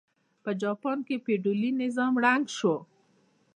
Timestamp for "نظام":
1.83-2.13